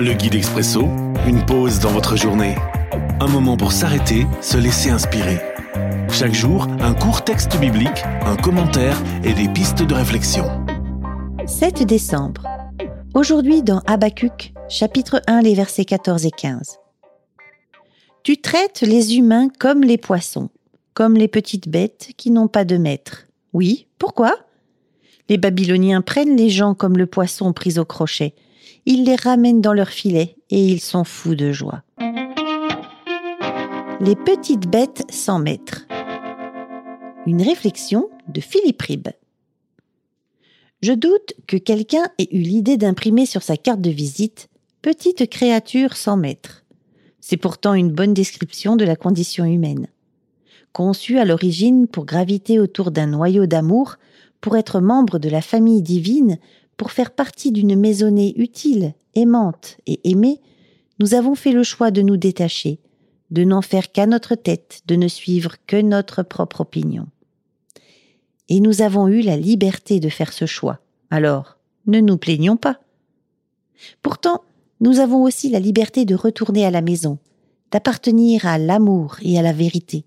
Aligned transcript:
Le 0.00 0.12
guide 0.12 0.36
expresso, 0.36 0.82
une 1.26 1.44
pause 1.44 1.80
dans 1.80 1.90
votre 1.90 2.16
journée. 2.16 2.54
Un 3.18 3.26
moment 3.26 3.56
pour 3.56 3.72
s'arrêter, 3.72 4.28
se 4.40 4.56
laisser 4.56 4.90
inspirer. 4.90 5.40
Chaque 6.08 6.34
jour, 6.34 6.68
un 6.78 6.94
court 6.94 7.24
texte 7.24 7.58
biblique, 7.58 8.04
un 8.24 8.36
commentaire 8.36 8.96
et 9.24 9.32
des 9.32 9.48
pistes 9.48 9.82
de 9.82 9.94
réflexion. 9.94 10.44
7 11.46 11.82
décembre. 11.82 12.44
Aujourd'hui 13.12 13.64
dans 13.64 13.80
Habacuc, 13.88 14.52
chapitre 14.68 15.20
1, 15.26 15.42
les 15.42 15.54
versets 15.54 15.84
14 15.84 16.26
et 16.26 16.30
15. 16.30 16.78
Tu 18.22 18.36
traites 18.36 18.82
les 18.82 19.16
humains 19.16 19.48
comme 19.58 19.82
les 19.82 19.98
poissons, 19.98 20.48
comme 20.94 21.16
les 21.16 21.28
petites 21.28 21.68
bêtes 21.68 22.10
qui 22.16 22.30
n'ont 22.30 22.46
pas 22.46 22.64
de 22.64 22.76
maître. 22.76 23.26
Oui, 23.52 23.88
pourquoi? 23.98 24.36
Les 25.28 25.38
Babyloniens 25.38 26.02
prennent 26.02 26.36
les 26.36 26.50
gens 26.50 26.74
comme 26.74 26.96
le 26.96 27.06
poisson 27.06 27.52
pris 27.52 27.80
au 27.80 27.84
crochet. 27.84 28.36
Ils 28.90 29.04
les 29.04 29.16
ramènent 29.16 29.60
dans 29.60 29.74
leur 29.74 29.90
filet 29.90 30.36
et 30.48 30.64
ils 30.64 30.80
sont 30.80 31.04
fous 31.04 31.34
de 31.34 31.52
joie. 31.52 31.82
Les 34.00 34.16
petites 34.16 34.66
bêtes 34.66 35.04
sans 35.10 35.38
maître. 35.38 35.86
Une 37.26 37.42
réflexion 37.42 38.08
de 38.28 38.40
Philippe 38.40 38.80
Ribbe. 38.80 39.08
Je 40.80 40.94
doute 40.94 41.34
que 41.46 41.58
quelqu'un 41.58 42.04
ait 42.16 42.34
eu 42.34 42.40
l'idée 42.40 42.78
d'imprimer 42.78 43.26
sur 43.26 43.42
sa 43.42 43.58
carte 43.58 43.82
de 43.82 43.90
visite 43.90 44.48
Petite 44.80 45.28
créature 45.28 45.94
sans 45.94 46.16
maître. 46.16 46.64
C'est 47.20 47.36
pourtant 47.36 47.74
une 47.74 47.92
bonne 47.92 48.14
description 48.14 48.74
de 48.74 48.86
la 48.86 48.96
condition 48.96 49.44
humaine. 49.44 49.88
Conçue 50.72 51.18
à 51.18 51.26
l'origine 51.26 51.88
pour 51.88 52.06
graviter 52.06 52.58
autour 52.58 52.90
d'un 52.90 53.08
noyau 53.08 53.44
d'amour, 53.44 53.96
pour 54.40 54.56
être 54.56 54.80
membre 54.80 55.18
de 55.18 55.28
la 55.28 55.42
famille 55.42 55.82
divine, 55.82 56.38
pour 56.78 56.92
faire 56.92 57.10
partie 57.10 57.52
d'une 57.52 57.76
maisonnée 57.76 58.32
utile, 58.36 58.94
aimante 59.14 59.76
et 59.86 60.00
aimée, 60.08 60.40
nous 61.00 61.12
avons 61.12 61.34
fait 61.34 61.52
le 61.52 61.64
choix 61.64 61.90
de 61.90 62.02
nous 62.02 62.16
détacher, 62.16 62.78
de 63.30 63.44
n'en 63.44 63.60
faire 63.62 63.92
qu'à 63.92 64.06
notre 64.06 64.36
tête, 64.36 64.80
de 64.86 64.94
ne 64.94 65.08
suivre 65.08 65.56
que 65.66 65.76
notre 65.76 66.22
propre 66.22 66.62
opinion. 66.62 67.06
Et 68.48 68.60
nous 68.60 68.80
avons 68.80 69.08
eu 69.08 69.20
la 69.20 69.36
liberté 69.36 70.00
de 70.00 70.08
faire 70.08 70.32
ce 70.32 70.46
choix. 70.46 70.78
Alors, 71.10 71.58
ne 71.86 72.00
nous 72.00 72.16
plaignons 72.16 72.56
pas. 72.56 72.80
Pourtant, 74.00 74.42
nous 74.80 75.00
avons 75.00 75.24
aussi 75.24 75.50
la 75.50 75.60
liberté 75.60 76.04
de 76.04 76.14
retourner 76.14 76.64
à 76.64 76.70
la 76.70 76.80
maison, 76.80 77.18
d'appartenir 77.72 78.46
à 78.46 78.56
l'amour 78.56 79.16
et 79.22 79.36
à 79.36 79.42
la 79.42 79.52
vérité. 79.52 80.04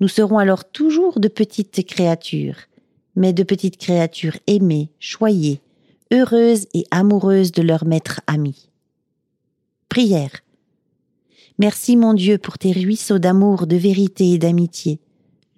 Nous 0.00 0.08
serons 0.08 0.38
alors 0.38 0.70
toujours 0.70 1.18
de 1.18 1.28
petites 1.28 1.86
créatures, 1.86 2.58
mais 3.16 3.32
de 3.32 3.42
petites 3.42 3.78
créatures 3.78 4.36
aimées, 4.46 4.90
choyées, 4.98 5.60
heureuses 6.14 6.66
et 6.72 6.84
amoureuses 6.90 7.52
de 7.52 7.62
leur 7.62 7.84
maître 7.84 8.20
ami. 8.26 8.70
Prière. 9.88 10.30
Merci 11.58 11.96
mon 11.96 12.14
Dieu 12.14 12.38
pour 12.38 12.58
tes 12.58 12.72
ruisseaux 12.72 13.18
d'amour, 13.18 13.66
de 13.66 13.76
vérité 13.76 14.32
et 14.32 14.38
d'amitié. 14.38 15.00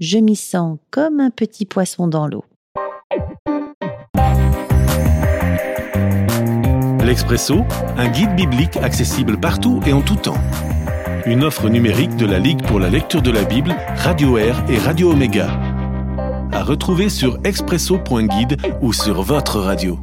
Je 0.00 0.18
m'y 0.18 0.36
sens 0.36 0.78
comme 0.90 1.20
un 1.20 1.30
petit 1.30 1.64
poisson 1.64 2.06
dans 2.06 2.26
l'eau. 2.26 2.44
L'Expresso, 7.02 7.64
un 7.96 8.08
guide 8.08 8.34
biblique 8.34 8.76
accessible 8.78 9.38
partout 9.38 9.80
et 9.86 9.92
en 9.92 10.02
tout 10.02 10.16
temps. 10.16 10.40
Une 11.24 11.44
offre 11.44 11.68
numérique 11.68 12.16
de 12.16 12.26
la 12.26 12.38
Ligue 12.38 12.62
pour 12.66 12.78
la 12.78 12.90
lecture 12.90 13.22
de 13.22 13.30
la 13.30 13.44
Bible, 13.44 13.74
Radio 13.96 14.36
Air 14.38 14.64
et 14.68 14.78
Radio 14.78 15.12
Omega. 15.12 15.48
À 16.52 16.62
retrouver 16.62 17.08
sur 17.08 17.38
expresso.guide 17.44 18.56
ou 18.82 18.92
sur 18.92 19.22
votre 19.22 19.60
radio. 19.60 19.98